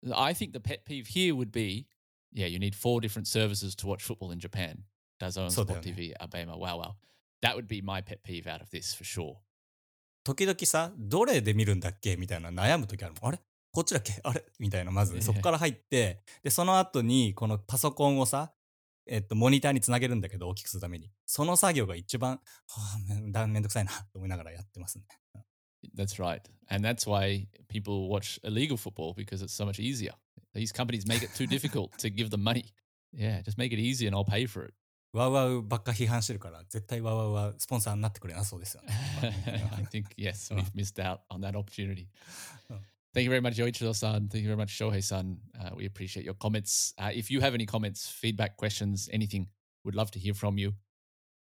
[0.04, 1.88] うん、I think the pet peeve here would be,
[2.34, 4.78] yeah, you need four different services to watch football in Japan.
[5.20, 6.96] DAZN, Sport TV, Abema, Wow Wow.
[7.42, 9.36] That would be my pet peeve out of this for sure.
[10.24, 13.30] 時々さ、どれで見るんだっけみたいな悩む時あるもん。
[13.30, 13.40] あれ
[13.72, 18.52] こっちだっけあれみたいな、まずね、そこから入って、で、その後に、このパソコンをさ、
[19.10, 21.12] えっと、モニターにつなげるんだけど、大きくするために。
[21.26, 25.06] その作業が一番、はあ、めんだめんどくさいな、と思いながらやってますね。
[25.96, 26.42] That's right.
[26.70, 30.14] And that's why people watch illegal football because it's so much easier.
[30.54, 32.66] These companies make it too difficult to give them money.
[33.14, 34.74] Yeah, just make it easy and I'll pay for it.
[35.14, 38.94] ワウワウばっか批判してるから、絶対ワウワウはスポンサーになってくれなそうですよね。
[39.78, 40.60] I think, yes, Oh.
[40.60, 42.08] we've missed out on that opportunity.
[43.17, 43.17] Oh.
[43.17, 44.29] Thank you very much, Yoichiro san.
[44.29, 45.37] Thank you very much, Shohei san.
[45.61, 46.95] Uh, we appreciate your comments.
[46.99, 49.49] Uh, if you have any comments, feedback, questions, anything,
[49.85, 50.73] we'd love to hear from you.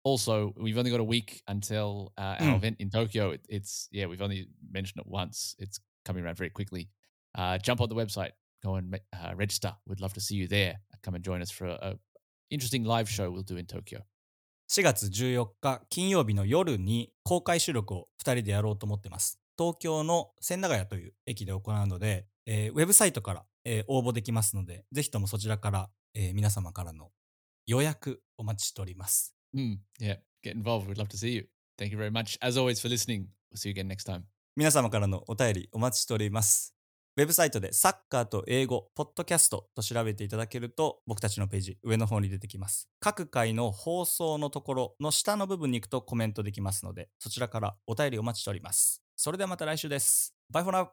[0.03, 2.57] Also, we've only got a week until uh, our Mm.
[2.57, 3.31] event in Tokyo.
[3.31, 5.55] It, it's, yeah, we've only mentioned it once.
[5.59, 6.89] It's coming around very quickly.
[7.37, 8.33] Uh, jump on the website,
[8.65, 9.77] go and ma- uh, register.
[9.87, 10.81] We'd love to see you there.
[11.03, 11.99] Come and join us for a, a
[12.51, 14.01] interesting live show we'll do in Tokyo.
[14.71, 19.39] 4月14日金曜日の夜に公開収録を2人でやろうと思ってます。
[19.58, 27.12] 東京の千駄ヶ谷という駅で行うので、えーウェブサイトから、えー応募できますので、ぜひともそちらから、えー皆様からの
[27.66, 29.34] 予約お待ちしております。
[29.56, 30.88] Mm, yeah, get involved.
[30.88, 31.48] We'd love to see you.
[31.78, 33.26] Thank you very much, as always, for listening.
[33.52, 34.24] We'll see you again next time.
[34.56, 36.74] 皆様からのお便りお待ちしております。
[37.18, 42.90] ウェブサイトでサッカーと英語、ポッドキャストと調べていただけると僕たちのページ上の方に出てきます。
[43.00, 49.05] 各回の放送のところの下の部分に行くとコメントできますのでそちらからお便りお待ちしております。
[49.16, 50.36] それではまた来週です。
[50.50, 50.92] バイフォーナ